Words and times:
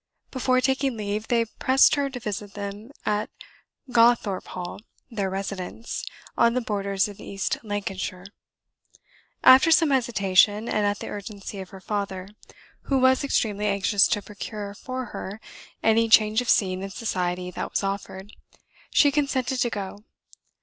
Before 0.31 0.59
taking 0.61 0.97
leave, 0.97 1.27
they 1.27 1.45
pressed 1.45 1.93
her 1.93 2.09
to 2.09 2.19
visit 2.19 2.55
them 2.55 2.89
at 3.05 3.29
Gawthorpe 3.91 4.47
Hall, 4.47 4.79
their 5.11 5.29
residence 5.29 6.03
on 6.35 6.55
the 6.55 6.59
borders 6.59 7.07
of 7.07 7.19
East 7.19 7.59
Lancashire. 7.61 8.25
After 9.43 9.69
some 9.69 9.91
hesitation, 9.91 10.67
and 10.67 10.87
at 10.87 10.97
the 10.97 11.09
urgency 11.09 11.59
of 11.59 11.69
her 11.69 11.79
father, 11.81 12.29
who 12.85 12.97
was 12.97 13.23
extremely 13.23 13.67
anxious 13.67 14.07
to 14.07 14.23
procure 14.23 14.73
for 14.73 15.05
her 15.13 15.39
any 15.83 16.09
change 16.09 16.41
of 16.41 16.49
scene 16.49 16.81
and 16.81 16.91
society 16.91 17.51
that 17.51 17.69
was 17.69 17.83
offered, 17.83 18.33
she 18.89 19.11
consented 19.11 19.59
to 19.61 19.69
go. 19.69 20.03